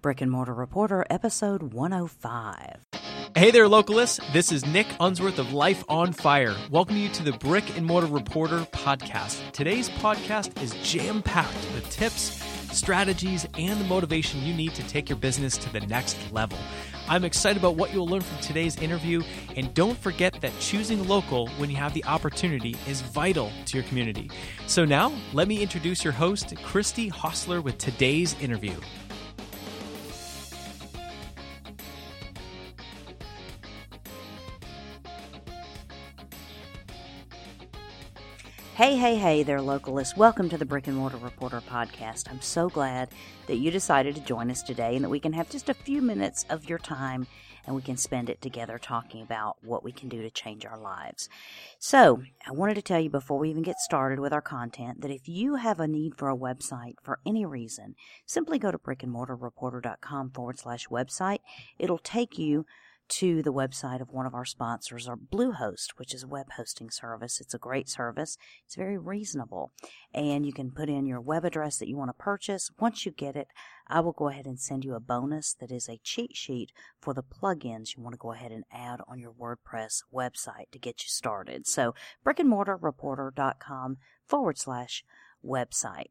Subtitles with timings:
[0.00, 2.76] Brick and Mortar Reporter, episode 105.
[3.36, 4.20] Hey there, localists.
[4.32, 6.54] This is Nick Unsworth of Life on Fire.
[6.70, 9.52] Welcome you to the Brick and Mortar Reporter podcast.
[9.52, 12.42] Today's podcast is jam packed with tips,
[12.76, 16.58] strategies, and the motivation you need to take your business to the next level.
[17.08, 19.22] I'm excited about what you'll learn from today's interview,
[19.56, 23.86] and don't forget that choosing local when you have the opportunity is vital to your
[23.86, 24.30] community.
[24.66, 28.74] So now, let me introduce your host, Christy Hostler, with today's interview.
[38.78, 40.16] Hey, hey, hey there, localists.
[40.16, 42.30] Welcome to the Brick and Mortar Reporter podcast.
[42.30, 43.08] I'm so glad
[43.48, 46.00] that you decided to join us today and that we can have just a few
[46.00, 47.26] minutes of your time
[47.66, 50.78] and we can spend it together talking about what we can do to change our
[50.78, 51.28] lives.
[51.80, 55.10] So, I wanted to tell you before we even get started with our content that
[55.10, 60.30] if you have a need for a website for any reason, simply go to brickandmortarreporter.com
[60.30, 61.40] forward slash website.
[61.80, 62.64] It'll take you
[63.08, 66.90] to the website of one of our sponsors, or Bluehost, which is a web hosting
[66.90, 67.40] service.
[67.40, 68.36] It's a great service.
[68.64, 69.72] It's very reasonable.
[70.12, 72.70] And you can put in your web address that you want to purchase.
[72.78, 73.48] Once you get it,
[73.86, 77.14] I will go ahead and send you a bonus that is a cheat sheet for
[77.14, 81.02] the plugins you want to go ahead and add on your WordPress website to get
[81.02, 81.66] you started.
[81.66, 81.94] So,
[82.26, 85.04] brickandmortarreporter.com forward slash
[85.44, 86.10] website.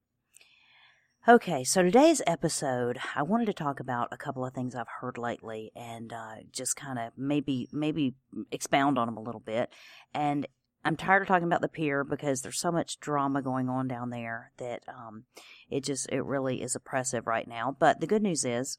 [1.30, 5.18] Okay, so today's episode, I wanted to talk about a couple of things I've heard
[5.18, 8.16] lately, and uh, just kind of maybe maybe
[8.50, 9.70] expound on them a little bit.
[10.14, 10.48] And
[10.86, 14.10] I'm tired of talking about the pier because there's so much drama going on down
[14.10, 15.26] there that um,
[15.70, 17.76] it just it really is oppressive right now.
[17.78, 18.78] But the good news is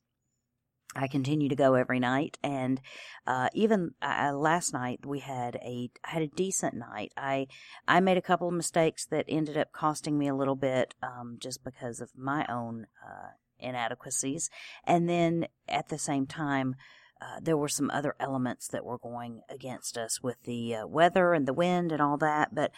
[0.98, 2.80] I continue to go every night, and
[3.26, 7.12] uh, even uh, last night we had a I had a decent night.
[7.16, 7.46] I
[7.86, 11.38] I made a couple of mistakes that ended up costing me a little bit, um,
[11.40, 14.50] just because of my own uh, inadequacies,
[14.84, 16.74] and then at the same time.
[17.20, 21.34] Uh, there were some other elements that were going against us with the uh, weather
[21.34, 22.54] and the wind and all that.
[22.54, 22.70] But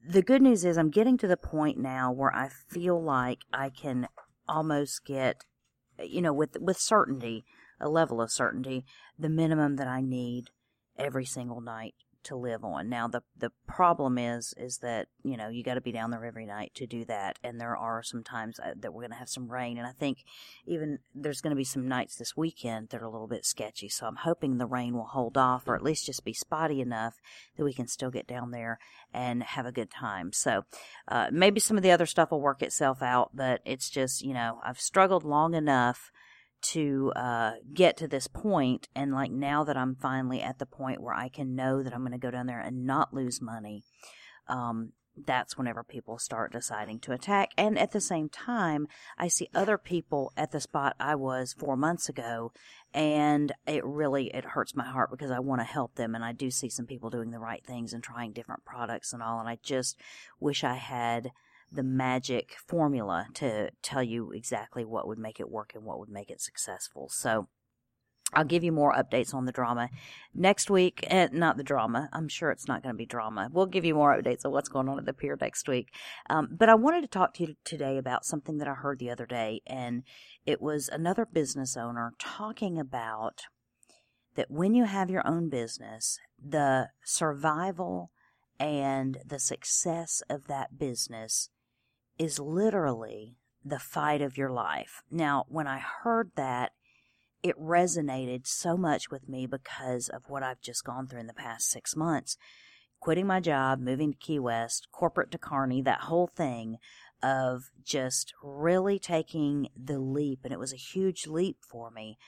[0.00, 3.70] the good news is, I'm getting to the point now where I feel like I
[3.70, 4.06] can
[4.48, 5.44] almost get
[6.02, 7.44] you know, with with certainty,
[7.80, 8.84] a level of certainty,
[9.18, 10.50] the minimum that I need
[10.98, 12.88] every single night to live on.
[12.88, 16.24] Now the the problem is is that you know you got to be down there
[16.24, 19.18] every night to do that, and there are some times uh, that we're going to
[19.18, 20.24] have some rain, and I think
[20.66, 23.88] even there's going to be some nights this weekend that are a little bit sketchy.
[23.88, 27.20] So I'm hoping the rain will hold off, or at least just be spotty enough
[27.56, 28.78] that we can still get down there
[29.12, 30.32] and have a good time.
[30.32, 30.64] So
[31.08, 34.34] uh, maybe some of the other stuff will work itself out, but it's just you
[34.34, 36.10] know I've struggled long enough
[36.64, 41.00] to uh, get to this point and like now that i'm finally at the point
[41.00, 43.84] where i can know that i'm going to go down there and not lose money
[44.48, 47.50] um, that's whenever people start deciding to attack.
[47.56, 48.88] And at the same time
[49.18, 52.52] i see other people at the spot i was four months ago
[52.92, 56.32] and it really it hurts my heart because i want to help them and i
[56.32, 59.48] do see some people doing the right things and trying different products and all and
[59.48, 59.96] i just
[60.40, 61.30] wish i had
[61.74, 66.08] the magic formula to tell you exactly what would make it work and what would
[66.08, 67.08] make it successful.
[67.08, 67.48] So
[68.32, 69.90] I'll give you more updates on the drama
[70.34, 71.04] next week.
[71.08, 72.08] Eh, not the drama.
[72.12, 73.48] I'm sure it's not going to be drama.
[73.52, 75.88] We'll give you more updates on what's going on at the pier next week.
[76.28, 79.10] Um, but I wanted to talk to you today about something that I heard the
[79.10, 80.02] other day, and
[80.46, 83.42] it was another business owner talking about
[84.34, 88.10] that when you have your own business, the survival
[88.58, 91.50] and the success of that business
[92.18, 95.02] is literally the fight of your life.
[95.10, 96.72] Now, when I heard that,
[97.42, 101.34] it resonated so much with me because of what I've just gone through in the
[101.34, 102.36] past six months.
[103.00, 106.78] Quitting my job, moving to Key West, corporate to Kearney, that whole thing
[107.22, 110.40] of just really taking the leap.
[110.44, 112.18] And it was a huge leap for me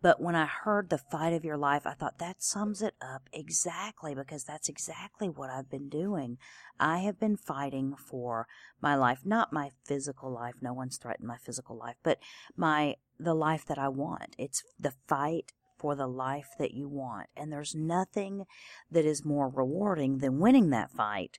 [0.00, 3.28] but when I heard the fight of your life, I thought that sums it up
[3.32, 6.38] exactly because that's exactly what I've been doing.
[6.78, 8.46] I have been fighting for
[8.80, 10.54] my life, not my physical life.
[10.60, 12.18] No one's threatened my physical life, but
[12.56, 14.36] my, the life that I want.
[14.38, 17.26] It's the fight for the life that you want.
[17.36, 18.44] And there's nothing
[18.90, 21.38] that is more rewarding than winning that fight.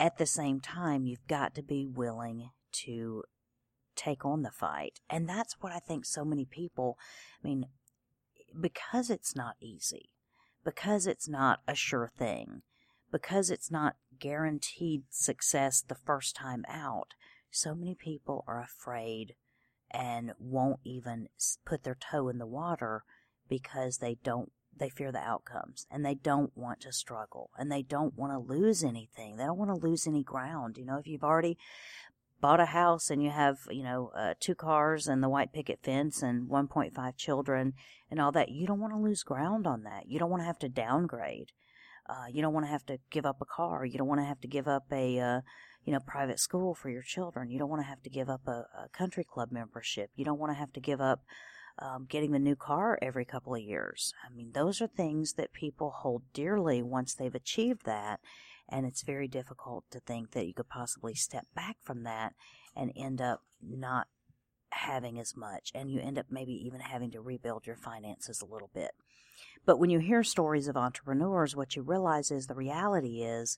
[0.00, 2.50] At the same time, you've got to be willing
[2.84, 3.24] to
[3.96, 5.00] take on the fight.
[5.10, 6.96] And that's what I think so many people,
[7.42, 7.66] I mean,
[8.60, 10.10] because it's not easy,
[10.64, 12.62] because it's not a sure thing,
[13.10, 17.14] because it's not guaranteed success the first time out,
[17.50, 19.34] so many people are afraid
[19.90, 21.28] and won't even
[21.64, 23.04] put their toe in the water
[23.48, 27.82] because they don't they fear the outcomes and they don't want to struggle and they
[27.82, 29.36] don't want to lose anything.
[29.36, 30.78] They don't want to lose any ground.
[30.78, 31.58] You know, if you've already
[32.40, 35.80] bought a house and you have, you know, uh, two cars and the white picket
[35.82, 37.74] fence and 1.5 children
[38.10, 40.04] and all that, you don't want to lose ground on that.
[40.06, 41.52] You don't want to have to downgrade.
[42.08, 43.84] Uh, you don't want to have to give up a car.
[43.84, 45.40] You don't want to have to give up a, uh,
[45.84, 47.50] you know, private school for your children.
[47.50, 50.10] You don't want to have to give up a, a country club membership.
[50.16, 51.20] You don't want to have to give up
[51.80, 54.12] um, getting a new car every couple of years.
[54.26, 58.20] I mean, those are things that people hold dearly once they've achieved that.
[58.68, 62.34] And it's very difficult to think that you could possibly step back from that
[62.76, 64.08] and end up not
[64.70, 65.70] having as much.
[65.74, 68.90] And you end up maybe even having to rebuild your finances a little bit.
[69.64, 73.56] But when you hear stories of entrepreneurs, what you realize is the reality is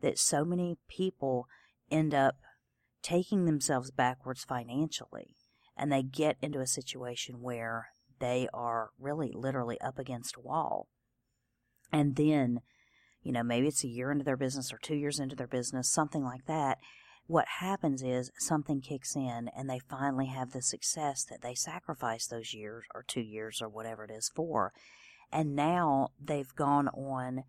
[0.00, 1.46] that so many people
[1.90, 2.36] end up
[3.02, 5.36] taking themselves backwards financially
[5.76, 7.88] and they get into a situation where
[8.20, 10.88] they are really literally up against a wall.
[11.92, 12.60] And then,
[13.22, 15.92] you know, maybe it's a year into their business or two years into their business,
[15.92, 16.78] something like that.
[17.26, 22.30] What happens is something kicks in and they finally have the success that they sacrificed
[22.30, 24.72] those years or two years or whatever it is for.
[25.30, 27.44] And now they've gone on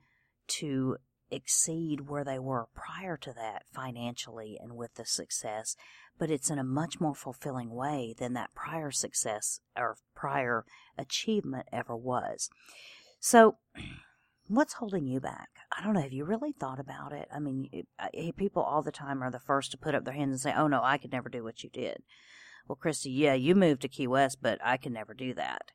[0.60, 0.98] to
[1.32, 5.76] exceed where they were prior to that financially and with the success,
[6.20, 10.64] but it's in a much more fulfilling way than that prior success or prior
[10.98, 12.50] achievement ever was.
[13.20, 13.58] So,
[14.48, 15.50] what's holding you back?
[15.76, 16.02] I don't know.
[16.02, 17.28] Have you really thought about it?
[17.34, 17.70] I mean,
[18.38, 20.68] people all the time are the first to put up their hands and say, "Oh
[20.68, 22.04] no, I could never do what you did."
[22.68, 25.72] Well, Christy, yeah, you moved to Key West, but I can never do that.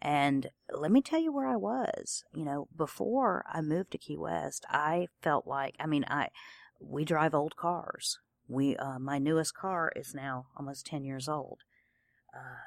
[0.00, 2.24] And let me tell you where I was.
[2.32, 6.28] You know, before I moved to Key West, I felt like, I mean, I,
[6.80, 8.18] we drive old cars.
[8.48, 11.58] We, uh, my newest car is now almost 10 years old.
[12.34, 12.60] Uh,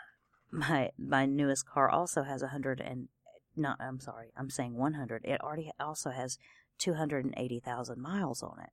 [0.51, 3.07] my, my newest car also has a hundred and,
[3.55, 5.25] not, I'm sorry, I'm saying 100.
[5.25, 6.37] It already also has
[6.79, 8.71] 280,000 miles on it.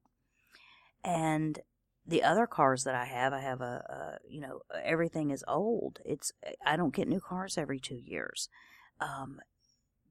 [1.03, 1.61] And
[2.07, 6.01] the other cars that I have, I have a, a, you know, everything is old.
[6.05, 6.33] It's
[6.65, 8.49] I don't get new cars every two years.
[9.01, 9.41] Um,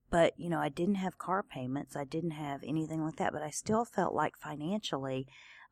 [0.10, 1.96] but you know, I didn't have car payments.
[1.96, 3.34] I didn't have anything like that.
[3.34, 5.28] But I still felt like financially,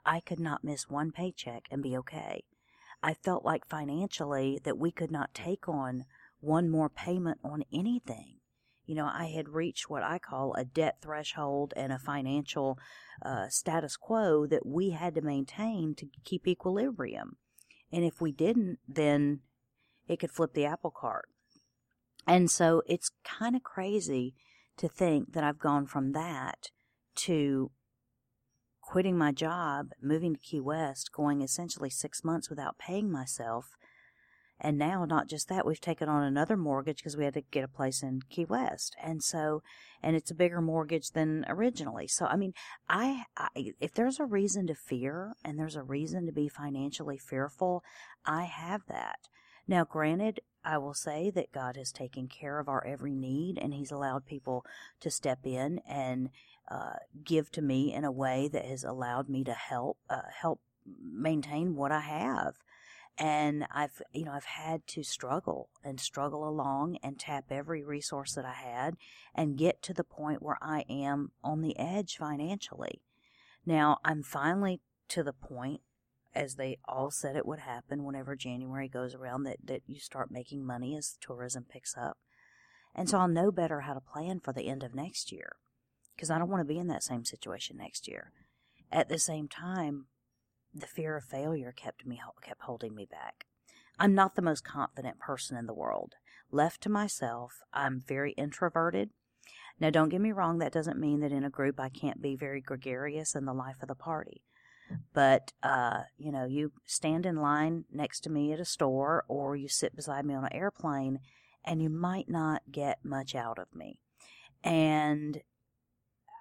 [0.05, 2.44] I could not miss one paycheck and be okay.
[3.01, 6.05] I felt like financially that we could not take on
[6.39, 8.36] one more payment on anything
[8.87, 12.79] you know, I had reached what I call a debt threshold and a financial
[13.23, 17.35] uh, status quo that we had to maintain to keep equilibrium.
[17.91, 19.41] And if we didn't, then
[20.07, 21.27] it could flip the apple cart.
[22.25, 24.35] And so it's kind of crazy
[24.77, 26.71] to think that I've gone from that
[27.15, 27.71] to
[28.81, 33.75] quitting my job, moving to Key West, going essentially six months without paying myself,
[34.59, 37.63] and now, not just that, we've taken on another mortgage because we had to get
[37.63, 38.95] a place in Key West.
[39.01, 39.62] And so,
[40.01, 42.07] and it's a bigger mortgage than originally.
[42.07, 42.54] So, I mean,
[42.89, 47.19] I, I, if there's a reason to fear and there's a reason to be financially
[47.19, 47.83] fearful,
[48.25, 49.19] I have that.
[49.68, 53.74] Now, granted, I will say that God has taken care of our every need and
[53.74, 54.65] He's allowed people
[55.01, 56.30] to step in and
[56.69, 56.94] uh,
[57.24, 60.62] give to me in a way that has allowed me to help, uh, help
[61.00, 62.56] maintain what I have
[63.17, 68.33] and I've you know I've had to struggle and struggle along and tap every resource
[68.33, 68.95] that I had
[69.33, 73.01] and get to the point where I am on the edge financially.
[73.65, 75.81] Now I'm finally to the point
[76.35, 80.29] as they all said it would happen whenever January goes around that that you start
[80.29, 82.17] making money as tourism picks up.
[82.93, 85.56] And so I'll know better how to plan for the end of next year
[86.15, 88.31] because I don't want to be in that same situation next year.
[88.92, 90.06] At the same time,
[90.79, 93.45] the fear of failure kept me kept holding me back.
[93.99, 96.13] I'm not the most confident person in the world.
[96.51, 99.09] Left to myself, I'm very introverted.
[99.79, 102.35] Now, don't get me wrong, that doesn't mean that in a group I can't be
[102.35, 104.43] very gregarious in the life of the party.
[105.13, 109.55] But, uh, you know, you stand in line next to me at a store or
[109.55, 111.19] you sit beside me on an airplane
[111.65, 113.99] and you might not get much out of me.
[114.63, 115.41] And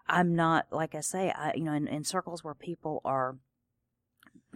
[0.06, 3.36] I'm not, like I say, I, you know, in, in circles where people are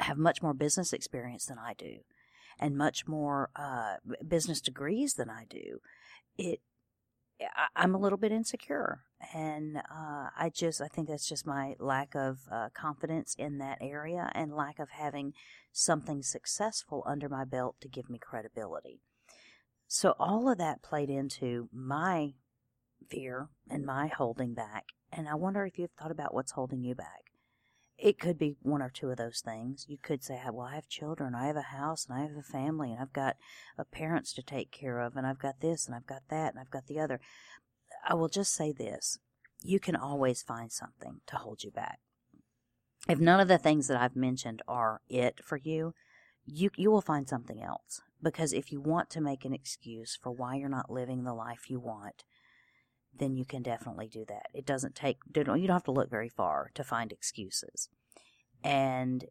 [0.01, 2.01] have much more business experience than I do
[2.59, 5.81] and much more uh, business degrees than I do,
[6.37, 6.61] it
[7.41, 9.01] I, am a little bit insecure,
[9.35, 13.79] and uh, I just I think that's just my lack of uh, confidence in that
[13.81, 15.33] area and lack of having
[15.73, 19.01] something successful under my belt to give me credibility.
[19.89, 22.35] So all of that played into my
[23.09, 26.95] fear and my holding back, and I wonder if you've thought about what's holding you
[26.95, 27.30] back
[28.01, 29.87] it could be one or two of those things.
[29.89, 32.43] You could say, well, I have children, I have a house, and I have a
[32.43, 33.37] family, and I've got
[33.79, 36.61] uh, parents to take care of, and I've got this, and I've got that, and
[36.61, 37.21] I've got the other.
[38.09, 39.19] I will just say this
[39.63, 41.99] you can always find something to hold you back.
[43.09, 45.95] If none of the things that I've mentioned are it for you,
[46.47, 50.33] you you will find something else because if you want to make an excuse for
[50.33, 52.25] why you're not living the life you want,
[53.19, 54.47] then you can definitely do that.
[54.55, 57.89] It doesn't take you don't have to look very far to find excuses.
[58.63, 59.27] And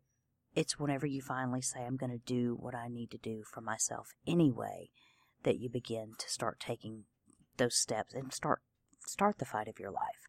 [0.56, 3.62] it's whenever you finally say I'm going to do what I need to do for
[3.62, 4.90] myself anyway
[5.44, 7.04] that you begin to start taking
[7.58, 8.62] those steps and start
[9.06, 10.28] start the fight of your life.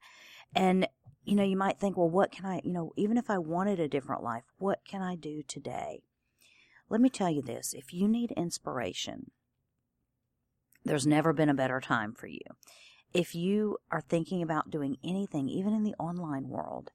[0.54, 0.86] And
[1.24, 3.78] you know, you might think, well, what can I, you know, even if I wanted
[3.78, 6.02] a different life, what can I do today?
[6.88, 9.30] Let me tell you this if you need inspiration,
[10.84, 12.40] there's never been a better time for you.
[13.12, 16.92] If you are thinking about doing anything, even in the online world,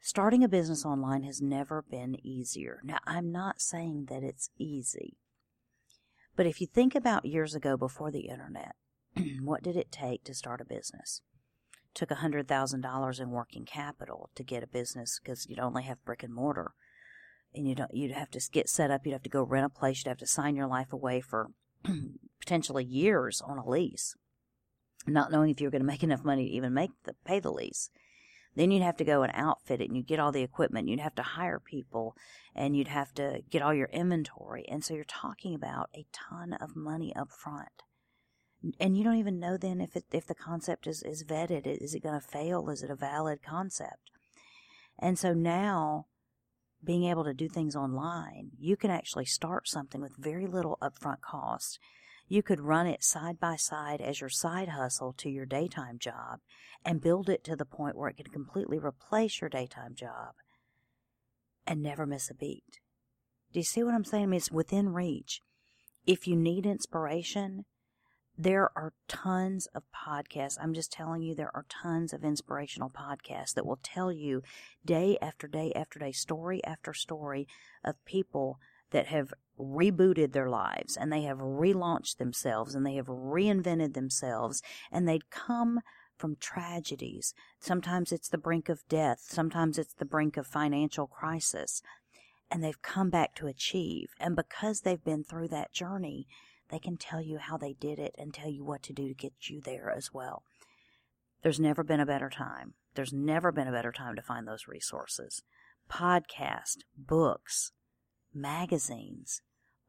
[0.00, 2.80] starting a business online has never been easier.
[2.82, 5.16] Now, I'm not saying that it's easy,
[6.34, 8.74] but if you think about years ago before the internet,
[9.40, 11.22] what did it take to start a business?
[11.90, 16.24] It took $100,000 in working capital to get a business because you'd only have brick
[16.24, 16.72] and mortar
[17.54, 19.68] and you don't you'd have to get set up you'd have to go rent a
[19.68, 21.50] place you'd have to sign your life away for
[22.40, 24.16] potentially years on a lease
[25.06, 27.40] not knowing if you were going to make enough money to even make the pay
[27.40, 27.90] the lease
[28.54, 30.86] then you'd have to go and outfit it and you'd get all the equipment.
[30.86, 32.14] You'd have to hire people
[32.54, 34.66] and you'd have to get all your inventory.
[34.68, 37.82] And so you're talking about a ton of money up front
[38.78, 41.66] and you don't even know then if it, if the concept is, is vetted.
[41.66, 42.68] Is it going to fail?
[42.70, 44.10] Is it a valid concept?
[44.98, 46.06] And so now
[46.84, 51.20] being able to do things online, you can actually start something with very little upfront
[51.20, 51.78] cost.
[52.32, 56.40] You could run it side by side as your side hustle to your daytime job
[56.82, 60.32] and build it to the point where it can completely replace your daytime job
[61.66, 62.80] and never miss a beat.
[63.52, 64.22] Do you see what I'm saying?
[64.22, 65.42] I mean, it's within reach.
[66.06, 67.66] If you need inspiration,
[68.38, 70.56] there are tons of podcasts.
[70.58, 74.42] I'm just telling you, there are tons of inspirational podcasts that will tell you
[74.82, 77.46] day after day after day, story after story
[77.84, 78.58] of people
[78.90, 84.62] that have rebooted their lives and they have relaunched themselves and they have reinvented themselves
[84.90, 85.80] and they'd come
[86.18, 87.34] from tragedies.
[87.58, 89.20] Sometimes it's the brink of death.
[89.22, 91.82] Sometimes it's the brink of financial crisis.
[92.50, 94.10] And they've come back to achieve.
[94.20, 96.26] And because they've been through that journey,
[96.68, 99.14] they can tell you how they did it and tell you what to do to
[99.14, 100.42] get you there as well.
[101.42, 102.74] There's never been a better time.
[102.94, 105.42] There's never been a better time to find those resources.
[105.90, 107.72] Podcast, books,
[108.32, 109.42] magazines,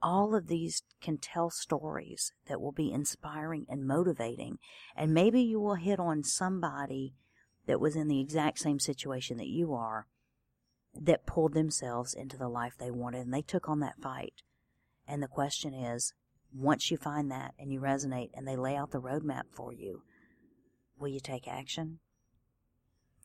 [0.04, 4.60] all of these can tell stories that will be inspiring and motivating.
[4.96, 7.16] And maybe you will hit on somebody
[7.66, 10.08] that was in the exact same situation that you are
[10.94, 14.44] that pulled themselves into the life they wanted and they took on that fight.
[15.08, 16.14] And the question is,
[16.54, 20.04] once you find that and you resonate and they lay out the roadmap for you,
[21.00, 22.00] will you take action?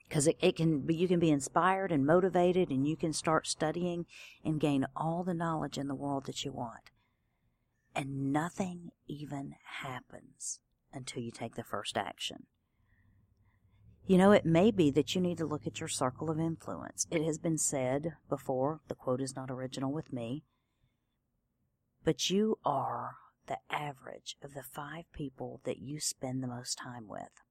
[0.08, 3.46] Because it, it can be, you can be inspired and motivated and you can start
[3.46, 4.06] studying
[4.44, 6.90] and gain all the knowledge in the world that you want.
[7.94, 10.60] And nothing even happens
[10.92, 12.46] until you take the first action.
[14.06, 17.06] You know, it may be that you need to look at your circle of influence.
[17.10, 20.44] It has been said before, the quote is not original with me,
[22.04, 23.16] but you are
[23.48, 27.42] the average of the five people that you spend the most time with.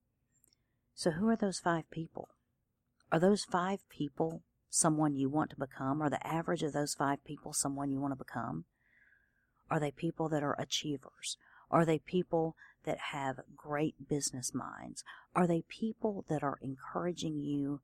[0.96, 2.30] So, who are those five people?
[3.12, 6.02] Are those five people someone you want to become?
[6.02, 8.66] Are the average of those five people someone you want to become?
[9.70, 11.38] Are they people that are achievers?
[11.70, 15.04] Are they people that have great business minds?
[15.36, 17.82] Are they people that are encouraging you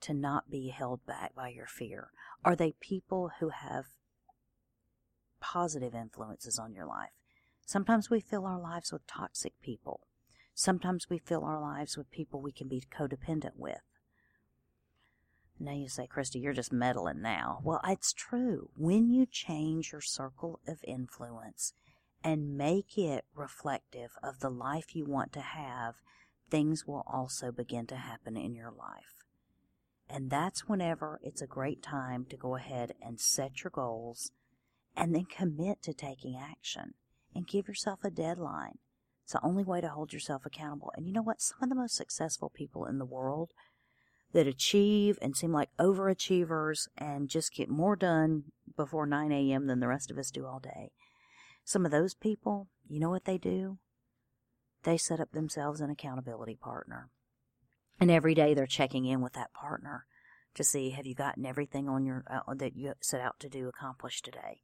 [0.00, 2.10] to not be held back by your fear?
[2.44, 3.86] Are they people who have
[5.40, 7.10] positive influences on your life.
[7.66, 10.00] Sometimes we fill our lives with toxic people.
[10.54, 13.80] Sometimes we fill our lives with people we can be codependent with.
[15.60, 17.60] Now you say, Christy, you're just meddling now.
[17.64, 18.70] Well, it's true.
[18.76, 21.72] When you change your circle of influence
[22.22, 25.96] and make it reflective of the life you want to have,
[26.50, 29.24] things will also begin to happen in your life.
[30.08, 34.30] And that's whenever it's a great time to go ahead and set your goals
[34.96, 36.94] and then commit to taking action
[37.34, 38.78] and give yourself a deadline.
[39.24, 40.90] It's the only way to hold yourself accountable.
[40.96, 41.42] And you know what?
[41.42, 43.52] Some of the most successful people in the world
[44.32, 48.44] that achieve and seem like overachievers and just get more done
[48.76, 49.66] before 9 a.m.
[49.66, 50.92] than the rest of us do all day.
[51.64, 53.78] Some of those people, you know what they do?
[54.84, 57.10] They set up themselves an accountability partner.
[58.00, 60.06] And every day they're checking in with that partner
[60.54, 63.68] to see have you gotten everything on your uh, that you set out to do
[63.68, 64.62] accomplished today.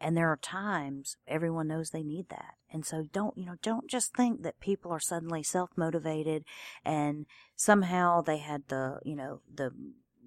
[0.00, 2.54] And there are times everyone knows they need that.
[2.70, 6.44] And so don't, you know, don't just think that people are suddenly self-motivated
[6.84, 9.70] and somehow they had the, you know, the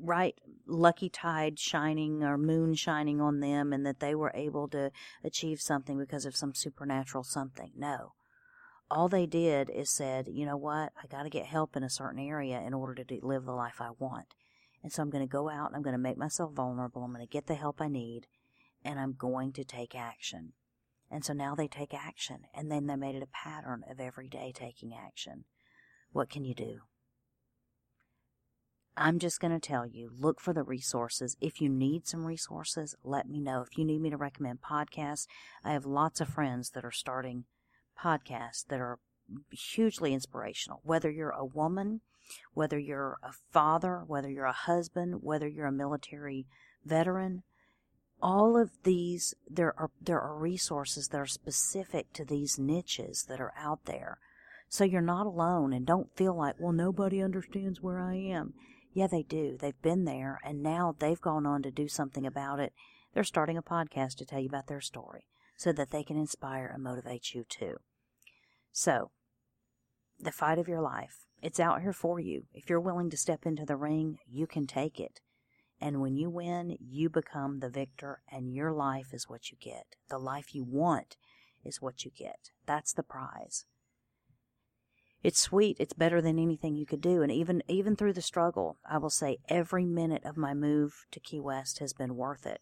[0.02, 0.36] right
[0.66, 4.92] lucky tide shining or moon shining on them and that they were able to
[5.24, 7.72] achieve something because of some supernatural something.
[7.76, 8.14] No.
[8.90, 10.94] All they did is said, you know what?
[11.02, 13.80] I got to get help in a certain area in order to live the life
[13.80, 14.34] I want.
[14.82, 17.04] And so I'm going to go out and I'm going to make myself vulnerable.
[17.04, 18.26] I'm going to get the help I need
[18.84, 20.54] and I'm going to take action.
[21.12, 24.28] And so now they take action and then they made it a pattern of every
[24.28, 25.46] day taking action.
[26.12, 26.80] What can you do?
[28.96, 31.38] I'm just going to tell you look for the resources.
[31.40, 33.62] If you need some resources, let me know.
[33.62, 35.26] If you need me to recommend podcasts,
[35.64, 37.46] I have lots of friends that are starting
[37.98, 39.00] podcasts that are
[39.52, 40.82] hugely inspirational.
[40.84, 42.02] Whether you're a woman,
[42.54, 46.46] whether you're a father, whether you're a husband, whether you're a military
[46.84, 47.44] veteran,
[48.22, 53.40] all of these there are there are resources that are specific to these niches that
[53.40, 54.18] are out there.
[54.68, 58.54] So you're not alone and don't feel like, well, nobody understands where I am.
[58.94, 59.58] Yeah, they do.
[59.60, 62.74] They've been there and now they've gone on to do something about it.
[63.14, 65.26] They're starting a podcast to tell you about their story
[65.58, 67.78] so that they can inspire and motivate you too.
[68.72, 69.12] So,
[70.20, 72.44] the fight of your life, it's out here for you.
[72.54, 75.22] If you're willing to step into the ring, you can take it.
[75.82, 79.96] And when you win, you become the victor, and your life is what you get.
[80.10, 81.16] The life you want
[81.64, 82.52] is what you get.
[82.66, 83.66] That's the prize
[85.24, 85.78] it's sweet.
[85.80, 87.22] It's better than anything you could do.
[87.22, 91.20] And even even through the struggle, I will say every minute of my move to
[91.20, 92.62] Key West has been worth it.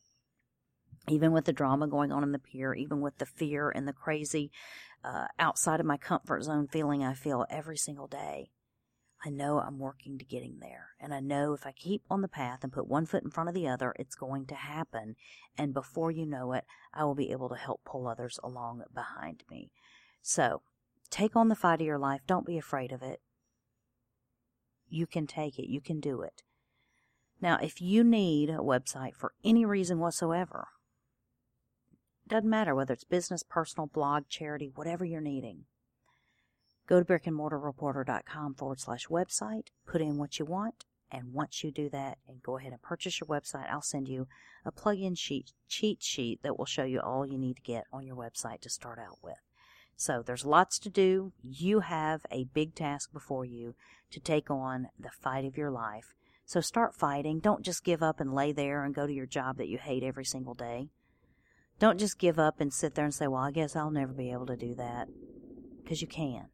[1.08, 3.94] Even with the drama going on in the pier, even with the fear and the
[3.94, 4.52] crazy
[5.04, 8.50] uh, outside of my comfort zone feeling I feel every single day,
[9.26, 10.90] I know I'm working to getting there.
[11.00, 13.50] And I know if I keep on the path and put one foot in front
[13.50, 15.16] of the other, it's going to happen.
[15.58, 19.44] And before you know it, I will be able to help pull others along behind
[19.50, 19.72] me.
[20.22, 20.62] So
[21.10, 22.22] Take on the fight of your life.
[22.28, 23.22] Don't be afraid of it.
[24.90, 25.70] You can take it.
[25.70, 26.44] You can do it.
[27.42, 30.70] Now, if you need a website for any reason whatsoever,
[32.28, 35.66] doesn't matter whether it's business, personal, blog, charity, whatever you're needing,
[36.88, 41.90] go to brickandmortarreporter.com forward slash website, put in what you want, and once you do
[41.90, 44.28] that and go ahead and purchase your website, I'll send you
[44.66, 48.06] a plug-in sheet, cheat sheet that will show you all you need to get on
[48.06, 49.38] your website to start out with.
[49.96, 51.34] So there's lots to do.
[51.42, 53.76] You have a big task before you
[54.12, 56.14] to take on the fight of your life.
[56.46, 57.40] So start fighting.
[57.40, 60.04] Don't just give up and lay there and go to your job that you hate
[60.04, 60.90] every single day.
[61.80, 64.32] Don't just give up and sit there and say, well, I guess I'll never be
[64.32, 65.08] able to do that.
[65.84, 66.48] Because you can.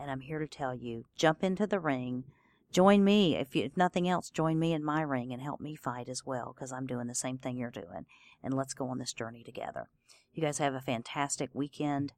[0.00, 2.24] And I'm here to tell you, jump into the ring.
[2.72, 3.36] Join me.
[3.36, 6.24] If, you, if nothing else, join me in my ring and help me fight as
[6.24, 8.06] well because I'm doing the same thing you're doing.
[8.42, 9.88] And let's go on this journey together.
[10.32, 12.12] You guys have a fantastic weekend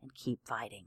[0.00, 0.86] and keep fighting.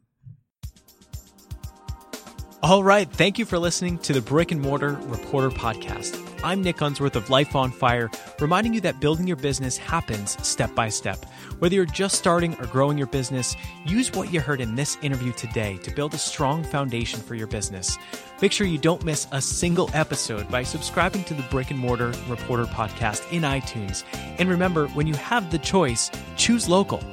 [2.61, 3.09] All right.
[3.09, 6.28] Thank you for listening to the Brick and Mortar Reporter Podcast.
[6.41, 10.73] I'm Nick Unsworth of Life on Fire, reminding you that building your business happens step
[10.73, 11.25] by step.
[11.59, 15.33] Whether you're just starting or growing your business, use what you heard in this interview
[15.33, 17.97] today to build a strong foundation for your business.
[18.41, 22.13] Make sure you don't miss a single episode by subscribing to the Brick and Mortar
[22.29, 24.05] Reporter Podcast in iTunes.
[24.37, 27.03] And remember, when you have the choice, choose local.